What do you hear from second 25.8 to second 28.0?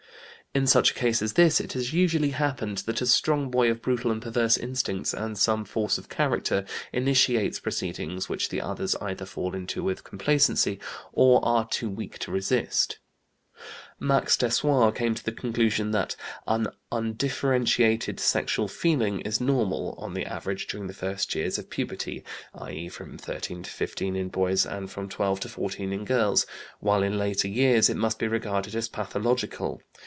in girls, while in later years it